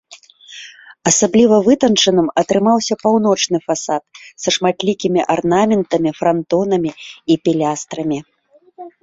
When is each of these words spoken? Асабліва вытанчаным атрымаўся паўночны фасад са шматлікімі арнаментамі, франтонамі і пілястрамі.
Асабліва 1.09 1.55
вытанчаным 1.67 2.27
атрымаўся 2.43 2.93
паўночны 3.03 3.57
фасад 3.67 4.03
са 4.45 4.49
шматлікімі 4.57 5.21
арнаментамі, 5.35 6.09
франтонамі 6.23 6.91
і 6.99 7.33
пілястрамі. 7.45 8.19